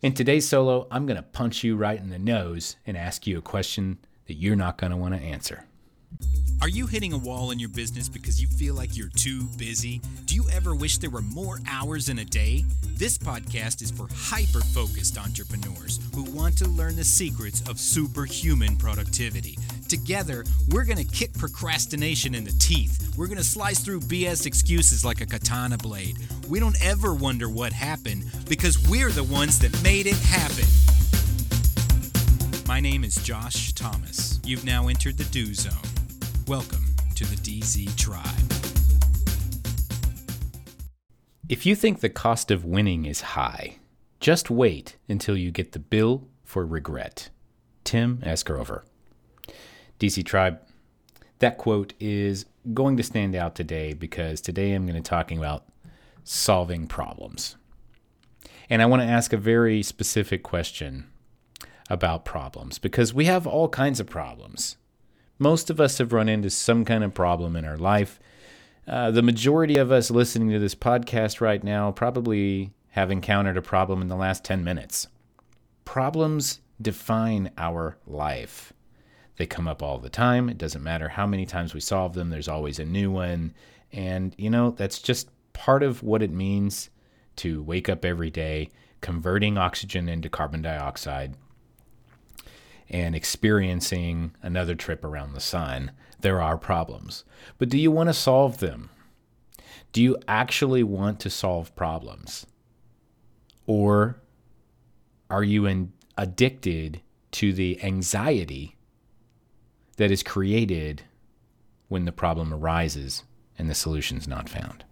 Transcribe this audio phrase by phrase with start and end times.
[0.00, 3.36] In today's solo, I'm going to punch you right in the nose and ask you
[3.36, 5.64] a question that you're not going to want to answer.
[6.62, 10.00] Are you hitting a wall in your business because you feel like you're too busy?
[10.26, 12.64] Do you ever wish there were more hours in a day?
[12.94, 18.76] This podcast is for hyper focused entrepreneurs who want to learn the secrets of superhuman
[18.76, 19.58] productivity.
[19.88, 23.14] Together, we're going to kick procrastination in the teeth.
[23.16, 26.18] We're going to slice through BS excuses like a katana blade.
[26.46, 30.66] We don't ever wonder what happened because we're the ones that made it happen.
[32.68, 34.38] My name is Josh Thomas.
[34.44, 35.72] You've now entered the Do Zone.
[36.46, 38.26] Welcome to the DZ Tribe.
[41.48, 43.78] If you think the cost of winning is high,
[44.20, 47.30] just wait until you get the bill for regret.
[47.84, 48.42] Tim S.
[49.98, 50.60] DZ Tribe,
[51.38, 55.38] that quote is going to stand out today because today I'm going to be talking
[55.38, 55.64] about
[56.24, 57.56] solving problems.
[58.70, 61.06] And I want to ask a very specific question
[61.88, 64.76] about problems because we have all kinds of problems.
[65.38, 68.20] Most of us have run into some kind of problem in our life.
[68.86, 73.62] Uh, the majority of us listening to this podcast right now probably have encountered a
[73.62, 75.08] problem in the last 10 minutes.
[75.84, 78.72] Problems define our life.
[79.38, 80.48] They come up all the time.
[80.48, 83.54] It doesn't matter how many times we solve them, there's always a new one.
[83.92, 86.90] And, you know, that's just part of what it means
[87.36, 88.68] to wake up every day,
[89.00, 91.34] converting oxygen into carbon dioxide
[92.90, 97.24] and experiencing another trip around the sun, there are problems.
[97.58, 98.90] But do you want to solve them?
[99.92, 102.46] Do you actually want to solve problems?
[103.66, 104.20] Or
[105.30, 108.77] are you in, addicted to the anxiety
[109.98, 111.02] that is created
[111.88, 113.22] when the problem arises
[113.58, 114.84] and the solution is not found?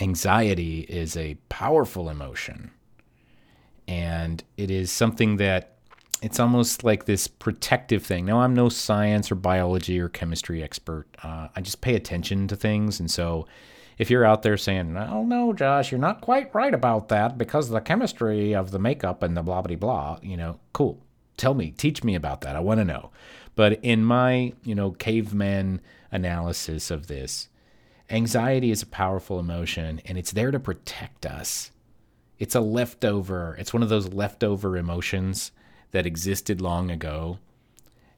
[0.00, 2.70] Anxiety is a powerful emotion,
[3.86, 5.76] and it is something that
[6.22, 8.24] it's almost like this protective thing.
[8.24, 11.06] Now, I'm no science or biology or chemistry expert.
[11.22, 13.00] Uh, I just pay attention to things.
[13.00, 13.46] And so,
[13.98, 17.66] if you're out there saying, oh, no, Josh, you're not quite right about that because
[17.66, 21.02] of the chemistry of the makeup and the blah, blah, blah, you know, cool.
[21.36, 22.56] Tell me, teach me about that.
[22.56, 23.10] I want to know.
[23.54, 25.80] But in my, you know, caveman
[26.12, 27.48] analysis of this,
[28.10, 31.70] anxiety is a powerful emotion and it's there to protect us.
[32.38, 35.52] It's a leftover, it's one of those leftover emotions
[35.92, 37.38] that existed long ago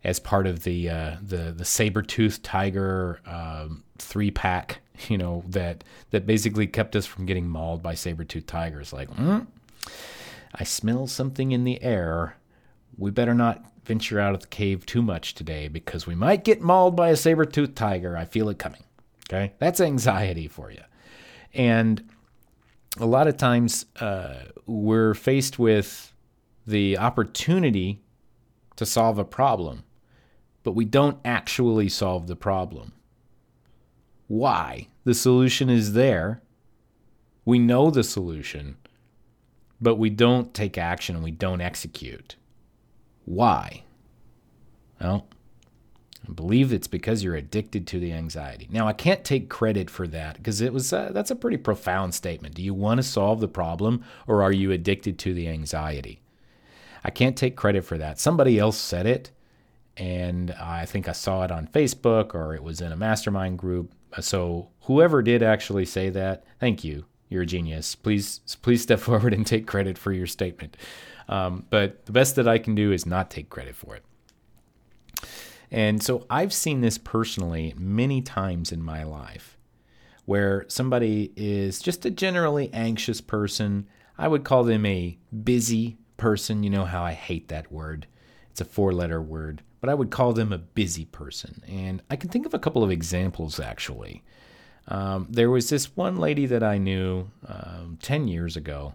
[0.04, 5.42] as part of the uh, the the saber tooth tiger um, three pack, you know
[5.48, 8.92] that that basically kept us from getting mauled by saber tooth tigers.
[8.92, 9.46] Like, mm,
[10.54, 12.36] I smell something in the air.
[12.98, 16.60] We better not venture out of the cave too much today because we might get
[16.60, 18.16] mauled by a saber toothed tiger.
[18.16, 18.82] I feel it coming.
[19.28, 20.82] Okay, that's anxiety for you,
[21.54, 22.02] and
[22.98, 26.12] a lot of times uh, we're faced with
[26.66, 28.02] the opportunity
[28.76, 29.84] to solve a problem,
[30.62, 32.92] but we don't actually solve the problem.
[34.26, 34.88] Why?
[35.04, 36.42] The solution is there.
[37.44, 38.76] We know the solution,
[39.80, 42.36] but we don't take action and we don't execute.
[43.28, 43.82] Why?
[44.98, 45.26] Well,
[46.26, 48.68] I believe it's because you're addicted to the anxiety.
[48.70, 52.14] Now, I can't take credit for that because it was uh, that's a pretty profound
[52.14, 52.54] statement.
[52.54, 56.22] Do you want to solve the problem or are you addicted to the anxiety?
[57.04, 58.18] I can't take credit for that.
[58.18, 59.30] Somebody else said it,
[59.98, 63.92] and I think I saw it on Facebook or it was in a mastermind group.
[64.20, 67.04] So whoever did actually say that, thank you.
[67.28, 67.94] You're a genius.
[67.94, 70.78] Please, please step forward and take credit for your statement.
[71.28, 74.04] Um, but the best that I can do is not take credit for it.
[75.70, 79.58] And so I've seen this personally many times in my life
[80.24, 83.86] where somebody is just a generally anxious person.
[84.16, 86.62] I would call them a busy person.
[86.62, 88.06] You know how I hate that word.
[88.50, 91.62] It's a four letter word, but I would call them a busy person.
[91.68, 94.22] And I can think of a couple of examples actually.
[94.88, 98.94] Um, there was this one lady that I knew um, 10 years ago,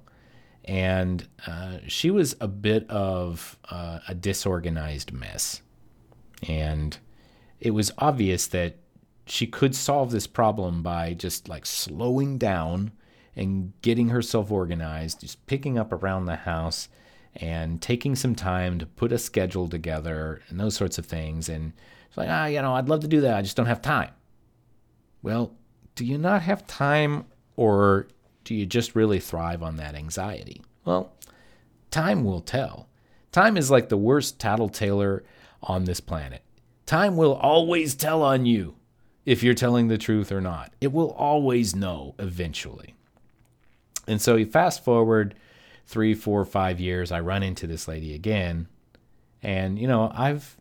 [0.65, 5.61] and uh, she was a bit of uh, a disorganized mess.
[6.47, 6.97] And
[7.59, 8.77] it was obvious that
[9.25, 12.91] she could solve this problem by just like slowing down
[13.35, 16.89] and getting herself organized, just picking up around the house
[17.35, 21.49] and taking some time to put a schedule together and those sorts of things.
[21.49, 21.73] And
[22.07, 23.35] it's like, ah, you know, I'd love to do that.
[23.35, 24.11] I just don't have time.
[25.21, 25.53] Well,
[25.95, 28.07] do you not have time or
[28.43, 30.61] do you just really thrive on that anxiety?
[30.85, 31.13] Well,
[31.91, 32.87] time will tell.
[33.31, 35.23] Time is like the worst tattletailer
[35.61, 36.41] on this planet.
[36.85, 38.75] Time will always tell on you
[39.25, 40.73] if you're telling the truth or not.
[40.81, 42.93] It will always know eventually.
[44.07, 45.35] And so you fast forward
[45.85, 48.67] three, four, five years, I run into this lady again.
[49.41, 50.57] And, you know, I've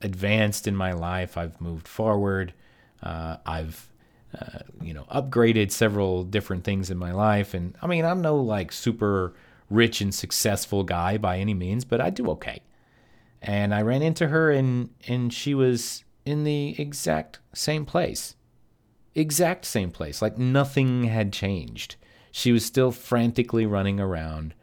[0.00, 2.52] advanced in my life, I've moved forward,
[3.02, 3.88] uh, I've,
[4.38, 7.54] uh, you know, upgraded several different things in my life.
[7.54, 9.34] And I mean, I'm no like super
[9.70, 12.62] rich and successful guy by any means, but I do okay.
[13.40, 18.34] And I ran into her and and she was in the exact same place.
[19.14, 20.20] Exact same place.
[20.20, 21.96] Like nothing had changed.
[22.30, 24.54] She was still frantically running around,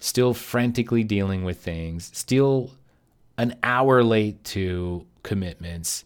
[0.00, 2.72] still frantically dealing with things, still
[3.38, 6.04] an hour late to commitments.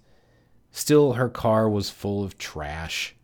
[0.76, 3.16] Still, her car was full of trash.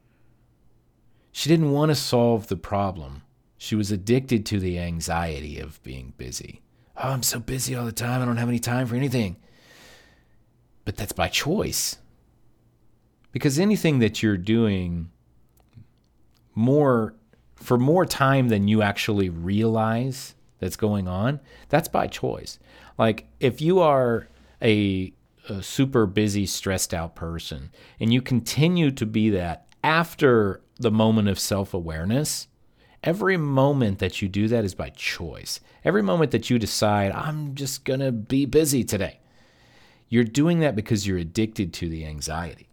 [1.33, 3.25] She didn't want to solve the problem.
[3.59, 6.63] She was addicted to the anxiety of being busy.
[6.97, 8.23] Oh, I'm so busy all the time.
[8.23, 9.37] I don't have any time for anything.
[10.87, 11.99] But that's by choice.
[13.33, 15.11] Because anything that you're doing
[16.55, 17.15] more
[17.55, 21.39] for more time than you actually realize that's going on,
[21.69, 22.59] that's by choice.
[22.97, 24.27] Like if you are
[24.63, 25.13] a,
[25.49, 31.29] a super busy, stressed out person and you continue to be that after the moment
[31.29, 32.49] of self awareness,
[33.03, 35.61] every moment that you do that is by choice.
[35.85, 39.21] Every moment that you decide, I'm just going to be busy today,
[40.09, 42.69] you're doing that because you're addicted to the anxiety.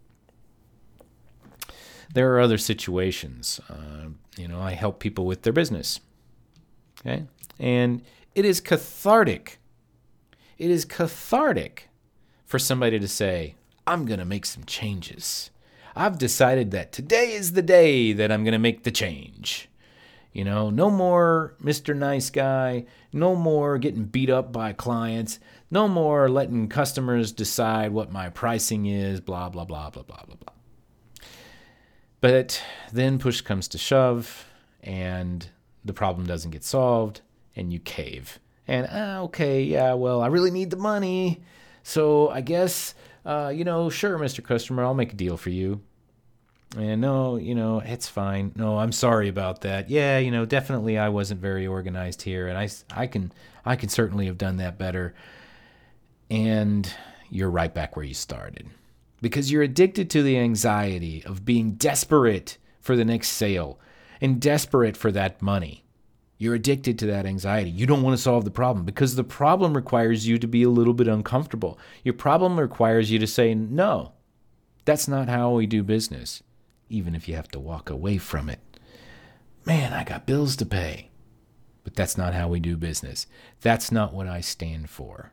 [2.13, 3.59] There are other situations.
[3.69, 5.99] Uh, you know, I help people with their business.
[7.01, 7.25] Okay.
[7.59, 8.01] And
[8.35, 9.59] it is cathartic.
[10.57, 11.88] It is cathartic
[12.49, 13.53] for somebody to say,
[13.85, 15.51] I'm going to make some changes.
[15.95, 19.69] I've decided that today is the day that I'm going to make the change.
[20.33, 21.95] You know, no more Mr.
[21.95, 28.11] Nice Guy, no more getting beat up by clients, no more letting customers decide what
[28.11, 30.53] my pricing is, blah, blah, blah, blah, blah, blah, blah.
[32.19, 34.47] But then push comes to shove
[34.81, 35.47] and
[35.85, 37.21] the problem doesn't get solved
[37.55, 38.39] and you cave.
[38.67, 41.43] And ah, okay, yeah, well, I really need the money.
[41.83, 42.93] So I guess,
[43.25, 44.43] uh, you know, sure, Mr.
[44.43, 45.81] Customer, I'll make a deal for you.
[46.77, 48.51] And no, you know, it's fine.
[48.55, 49.89] No, I'm sorry about that.
[49.89, 53.31] Yeah, you know, definitely I wasn't very organized here and I I can
[53.65, 55.15] I can certainly have done that better.
[56.29, 56.91] And
[57.31, 58.67] you're right back where you started
[59.21, 63.79] because you're addicted to the anxiety of being desperate for the next sale
[64.21, 65.83] and desperate for that money.
[66.39, 67.69] You're addicted to that anxiety.
[67.69, 70.69] You don't want to solve the problem because the problem requires you to be a
[70.69, 71.77] little bit uncomfortable.
[72.03, 74.13] Your problem requires you to say, no,
[74.85, 76.41] that's not how we do business,
[76.89, 78.59] even if you have to walk away from it.
[79.65, 81.11] Man, I got bills to pay.
[81.83, 83.27] But that's not how we do business.
[83.61, 85.31] That's not what I stand for.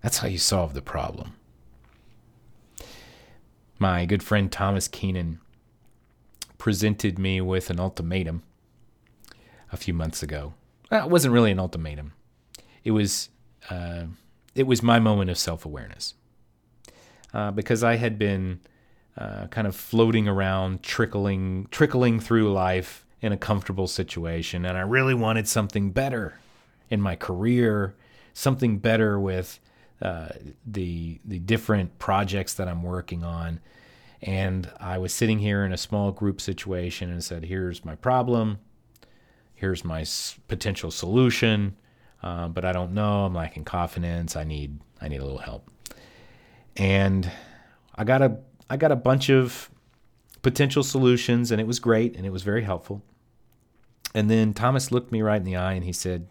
[0.00, 1.34] That's how you solve the problem
[3.78, 5.40] my good friend Thomas Keenan
[6.58, 8.42] presented me with an ultimatum
[9.74, 10.54] a few months ago.
[10.90, 12.12] Well, it wasn't really an ultimatum.
[12.84, 13.28] It was
[13.68, 14.04] uh,
[14.54, 16.14] it was my moment of self awareness
[17.34, 18.60] uh, because I had been
[19.18, 24.82] uh, kind of floating around, trickling trickling through life in a comfortable situation, and I
[24.82, 26.38] really wanted something better
[26.90, 27.94] in my career,
[28.32, 29.58] something better with
[30.00, 30.28] uh,
[30.66, 33.60] the the different projects that I'm working on.
[34.22, 38.58] And I was sitting here in a small group situation and said, "Here's my problem.
[39.54, 41.76] Here's my s- potential solution,
[42.22, 43.24] uh, but I don't know.
[43.24, 44.36] I'm lacking confidence.
[44.36, 45.70] I need I need a little help."
[46.76, 47.30] And
[47.94, 49.70] I got a I got a bunch of
[50.42, 53.02] potential solutions, and it was great and it was very helpful.
[54.14, 56.28] And then Thomas looked me right in the eye and he said,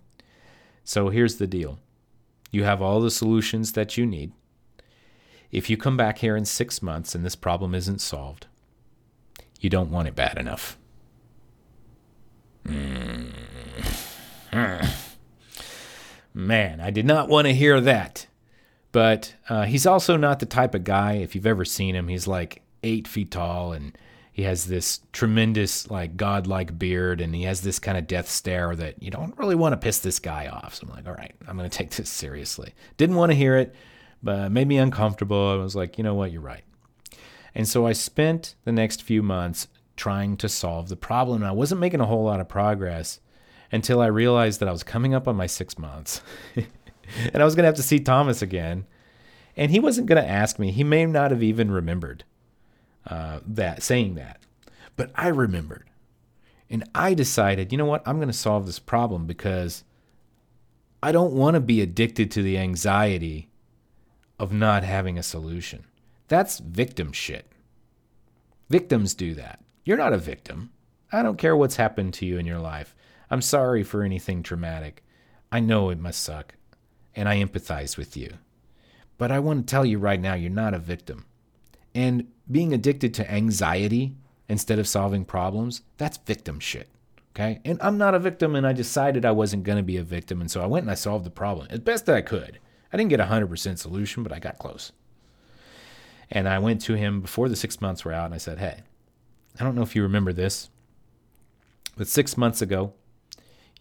[0.83, 1.79] "So here's the deal."
[2.51, 4.31] You have all the solutions that you need.
[5.51, 8.47] If you come back here in six months and this problem isn't solved,
[9.59, 10.77] you don't want it bad enough.
[12.67, 13.02] Mm.
[16.33, 18.27] Man, I did not want to hear that.
[18.91, 22.27] But uh, he's also not the type of guy, if you've ever seen him, he's
[22.27, 23.97] like eight feet tall and
[24.31, 28.75] he has this tremendous like godlike beard and he has this kind of death stare
[28.75, 30.75] that you don't really want to piss this guy off.
[30.75, 32.73] So i'm like all right i'm going to take this seriously.
[32.97, 33.73] Didn't want to hear it
[34.21, 35.49] but it made me uncomfortable.
[35.49, 36.31] I was like you know what?
[36.31, 36.63] You're right.
[37.55, 41.43] And so i spent the next few months trying to solve the problem.
[41.43, 43.19] I wasn't making a whole lot of progress
[43.73, 46.21] until i realized that i was coming up on my six months
[46.55, 48.85] and i was going to have to see thomas again
[49.57, 52.23] and he wasn't going to ask me he may not have even remembered
[53.07, 54.39] uh, that saying that.
[54.95, 55.89] But I remembered,
[56.69, 58.07] and I decided, you know what?
[58.07, 59.83] I'm going to solve this problem because
[61.01, 63.49] I don't want to be addicted to the anxiety
[64.39, 65.85] of not having a solution.
[66.27, 67.47] That's victim shit.
[68.69, 69.59] Victims do that.
[69.83, 70.71] You're not a victim.
[71.11, 72.95] I don't care what's happened to you in your life.
[73.33, 75.03] I'm sorry for anything traumatic.
[75.51, 76.53] I know it must suck,
[77.15, 78.29] and I empathize with you.
[79.17, 81.25] But I want to tell you right now, you're not a victim.
[81.95, 84.13] And being addicted to anxiety
[84.47, 86.89] instead of solving problems, that's victim shit.
[87.31, 87.59] Okay.
[87.65, 90.39] And I'm not a victim, and I decided I wasn't going to be a victim.
[90.39, 92.59] And so I went and I solved the problem as best that I could.
[92.91, 94.91] I didn't get a 100% solution, but I got close.
[96.29, 98.81] And I went to him before the six months were out and I said, Hey,
[99.59, 100.69] I don't know if you remember this,
[101.97, 102.93] but six months ago,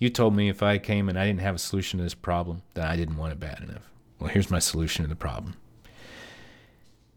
[0.02, 2.62] you told me if I came and I didn't have a solution to this problem,
[2.74, 3.88] that I didn't want it bad enough.
[4.18, 5.54] Well, here's my solution to the problem.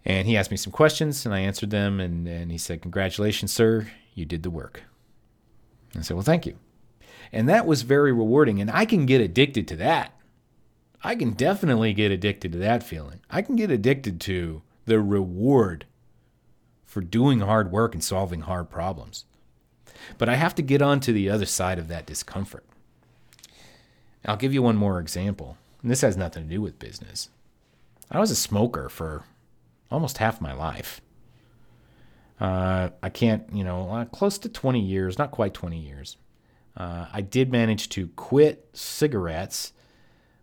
[0.06, 2.00] And he asked me some questions and I answered them.
[2.00, 3.88] And, and he said, Congratulations, sir.
[4.14, 4.84] You did the work.
[5.98, 6.60] I said, Well, thank you.
[7.32, 8.62] And that was very rewarding.
[8.62, 10.14] And I can get addicted to that.
[11.04, 13.20] I can definitely get addicted to that feeling.
[13.32, 15.86] I can get addicted to the reward
[16.84, 19.26] for doing hard work and solving hard problems.
[20.20, 22.65] But I have to get on to the other side of that discomfort.
[24.26, 25.58] I'll give you one more example.
[25.82, 27.30] And this has nothing to do with business.
[28.10, 29.24] I was a smoker for
[29.92, 31.02] almost half my life.
[32.40, 36.18] Uh, I can't, you know, uh, close to 20 years, not quite 20 years.
[36.76, 39.72] Uh, I did manage to quit cigarettes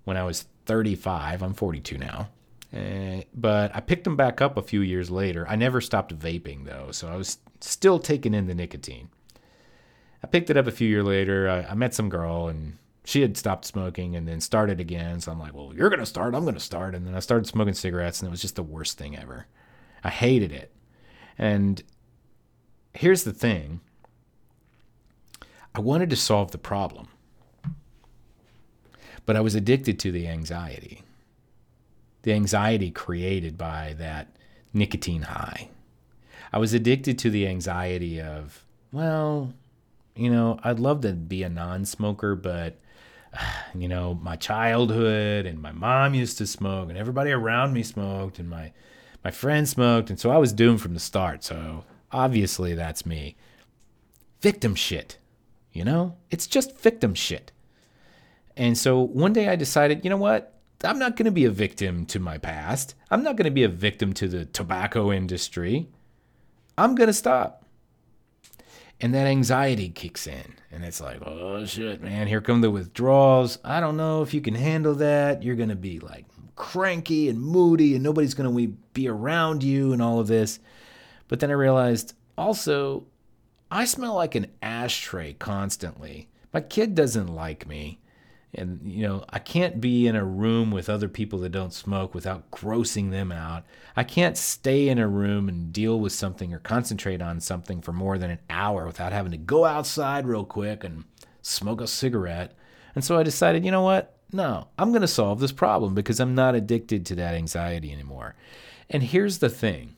[0.04, 1.42] when I was 35.
[1.42, 2.28] I'm 42 now.
[2.74, 5.46] Uh, but I picked them back up a few years later.
[5.46, 9.10] I never stopped vaping though, so I was still taking in the nicotine.
[10.24, 11.50] I picked it up a few years later.
[11.50, 15.20] I, I met some girl and she had stopped smoking and then started again.
[15.20, 16.34] So I'm like, well, you're going to start.
[16.34, 16.94] I'm going to start.
[16.94, 19.46] And then I started smoking cigarettes and it was just the worst thing ever.
[20.04, 20.72] I hated it.
[21.38, 21.82] And
[22.94, 23.80] here's the thing
[25.74, 27.08] I wanted to solve the problem,
[29.24, 31.02] but I was addicted to the anxiety.
[32.22, 34.36] The anxiety created by that
[34.72, 35.70] nicotine high.
[36.52, 39.54] I was addicted to the anxiety of, well,
[40.14, 42.78] you know, I'd love to be a non smoker, but
[43.74, 48.38] you know, my childhood and my mom used to smoke and everybody around me smoked
[48.38, 48.72] and my
[49.24, 51.44] my friends smoked and so I was doomed from the start.
[51.44, 53.36] So obviously that's me.
[54.40, 55.18] Victim shit.
[55.72, 56.16] You know?
[56.30, 57.52] It's just victim shit.
[58.56, 60.58] And so one day I decided, you know what?
[60.84, 62.94] I'm not going to be a victim to my past.
[63.10, 65.88] I'm not going to be a victim to the tobacco industry.
[66.76, 67.61] I'm going to stop
[69.02, 70.54] and that anxiety kicks in.
[70.70, 73.58] And it's like oh shit man here come the withdrawals.
[73.62, 75.42] I don't know if you can handle that.
[75.42, 76.24] You're going to be like
[76.56, 80.60] cranky and moody and nobody's going to be around you and all of this.
[81.28, 83.04] But then i realized also
[83.70, 86.28] i smell like an ashtray constantly.
[86.54, 87.98] My kid doesn't like me
[88.54, 92.14] and you know i can't be in a room with other people that don't smoke
[92.14, 93.64] without grossing them out.
[93.96, 97.92] I can't stay in a room and deal with something or concentrate on something for
[97.92, 101.04] more than an hour without having to go outside real quick and
[101.42, 102.54] smoke a cigarette.
[102.94, 104.16] And so i decided you know what?
[104.32, 108.34] No i'm going to solve this problem because i'm not addicted to that anxiety anymore.
[108.90, 109.96] And here's the thing.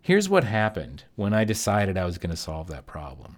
[0.00, 3.36] Here's what happened when i decided i was going to solve that problem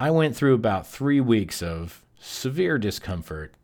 [0.00, 3.54] I went through about three weeks of severe discomfort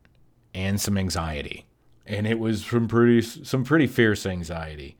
[0.53, 1.65] and some anxiety.
[2.05, 4.97] And it was from pretty some pretty fierce anxiety.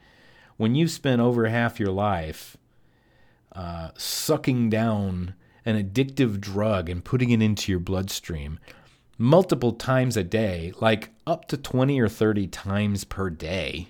[0.57, 2.55] When you've spent over half your life
[3.51, 8.59] uh, sucking down an addictive drug and putting it into your bloodstream
[9.17, 13.89] multiple times a day, like up to 20 or 30 times per day,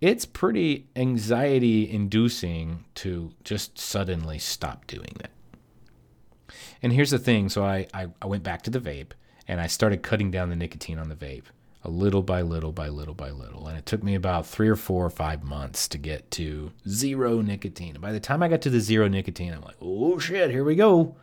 [0.00, 5.30] it's pretty anxiety inducing to just suddenly stop doing that.
[6.82, 9.12] And here's the thing so I, I, I went back to the vape
[9.48, 11.44] and I started cutting down the nicotine on the vape
[11.86, 13.68] a little by little by little by little.
[13.68, 17.40] And it took me about three or four or five months to get to zero
[17.40, 17.94] nicotine.
[17.94, 20.64] And by the time I got to the zero nicotine, I'm like, oh shit, here
[20.64, 21.14] we go.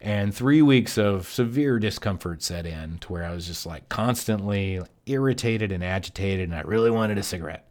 [0.00, 4.80] And three weeks of severe discomfort set in to where I was just like constantly
[5.04, 7.68] irritated and agitated, and I really wanted a cigarette.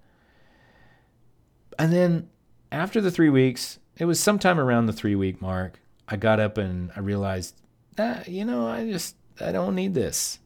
[1.79, 2.29] And then
[2.71, 6.57] after the three weeks, it was sometime around the three week mark, I got up
[6.57, 7.55] and I realized,
[7.97, 10.39] ah, you know, I just, I don't need this.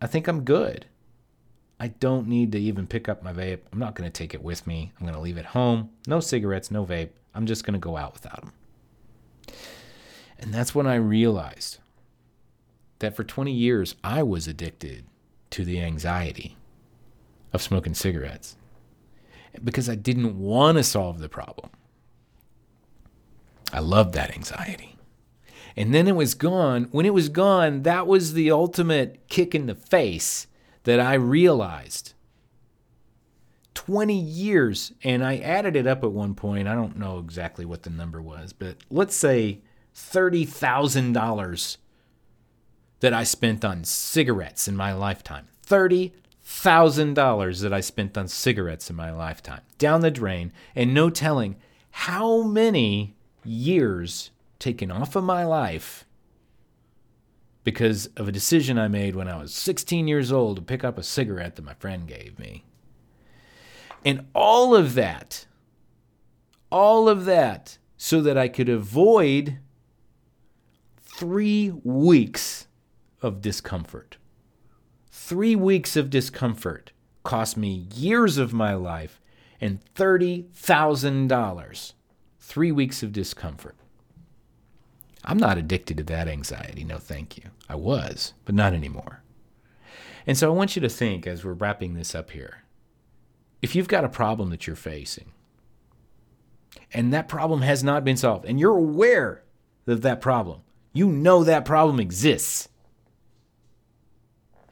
[0.00, 0.86] I think I'm good.
[1.78, 3.60] I don't need to even pick up my vape.
[3.72, 4.92] I'm not going to take it with me.
[4.98, 5.90] I'm going to leave it home.
[6.06, 7.10] No cigarettes, no vape.
[7.34, 8.52] I'm just going to go out without them.
[10.38, 11.78] And that's when I realized
[12.98, 15.04] that for 20 years, I was addicted
[15.50, 16.56] to the anxiety
[17.52, 18.56] of smoking cigarettes
[19.62, 21.70] because I didn't want to solve the problem.
[23.72, 24.96] I loved that anxiety.
[25.76, 26.88] And then it was gone.
[26.90, 30.46] When it was gone, that was the ultimate kick in the face
[30.84, 32.14] that I realized.
[33.74, 36.68] 20 years, and I added it up at one point.
[36.68, 39.62] I don't know exactly what the number was, but let's say
[39.94, 41.76] $30,000
[43.00, 45.46] that I spent on cigarettes in my lifetime.
[45.66, 49.62] $30,000 that I spent on cigarettes in my lifetime.
[49.78, 51.56] Down the drain, and no telling
[51.90, 56.04] how many years taken off of my life
[57.64, 60.98] because of a decision I made when I was 16 years old to pick up
[60.98, 62.64] a cigarette that my friend gave me.
[64.04, 65.46] And all of that,
[66.70, 69.58] all of that, so that I could avoid
[70.96, 72.66] three weeks
[73.20, 74.16] of discomfort.
[75.10, 76.92] Three weeks of discomfort
[77.24, 79.20] cost me years of my life
[79.60, 81.92] and $30,000.
[82.50, 83.76] Three weeks of discomfort.
[85.24, 86.82] I'm not addicted to that anxiety.
[86.82, 87.44] No, thank you.
[87.68, 89.22] I was, but not anymore.
[90.26, 92.64] And so I want you to think as we're wrapping this up here
[93.62, 95.30] if you've got a problem that you're facing,
[96.92, 99.44] and that problem has not been solved, and you're aware
[99.86, 102.68] of that problem, you know that problem exists,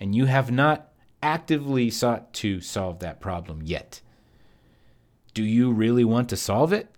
[0.00, 0.88] and you have not
[1.22, 4.00] actively sought to solve that problem yet.
[5.32, 6.88] Do you really want to solve it?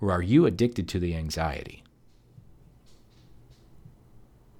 [0.00, 1.84] Or are you addicted to the anxiety?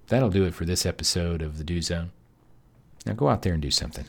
[0.09, 2.11] That'll do it for this episode of the Do Zone.
[3.06, 4.04] Now go out there and do something.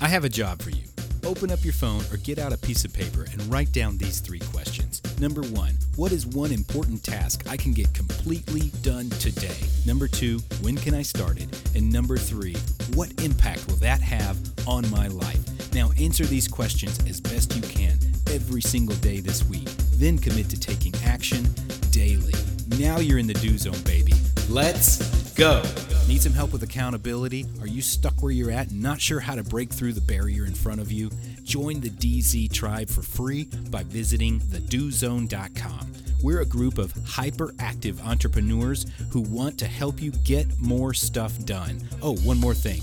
[0.00, 0.84] I have a job for you.
[1.24, 4.20] Open up your phone or get out a piece of paper and write down these
[4.20, 5.02] three questions.
[5.20, 9.58] Number one, what is one important task I can get completely done today?
[9.84, 11.76] Number two, when can I start it?
[11.76, 12.56] And number three,
[12.94, 15.74] what impact will that have on my life?
[15.74, 17.98] Now answer these questions as best you can
[18.30, 19.68] every single day this week.
[19.98, 21.44] Then commit to taking action
[21.90, 22.34] daily.
[22.78, 24.12] Now you're in the do zone, baby.
[24.48, 25.60] Let's go.
[26.06, 27.46] Need some help with accountability?
[27.60, 30.46] Are you stuck where you're at and not sure how to break through the barrier
[30.46, 31.10] in front of you?
[31.42, 35.92] Join the DZ tribe for free by visiting thedozone.com.
[36.22, 41.80] We're a group of hyperactive entrepreneurs who want to help you get more stuff done.
[42.02, 42.82] Oh, one more thing.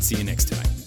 [0.00, 0.77] See you next time.